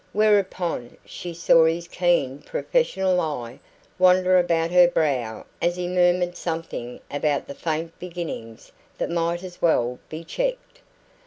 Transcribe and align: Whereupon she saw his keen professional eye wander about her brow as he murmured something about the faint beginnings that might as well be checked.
Whereupon 0.13 0.97
she 1.05 1.31
saw 1.31 1.65
his 1.65 1.87
keen 1.87 2.39
professional 2.41 3.21
eye 3.21 3.59
wander 3.99 4.39
about 4.39 4.71
her 4.71 4.87
brow 4.87 5.45
as 5.61 5.75
he 5.75 5.87
murmured 5.87 6.35
something 6.35 6.99
about 7.11 7.47
the 7.47 7.53
faint 7.53 7.93
beginnings 7.99 8.71
that 8.97 9.11
might 9.11 9.43
as 9.43 9.61
well 9.61 9.99
be 10.09 10.23
checked. 10.23 10.79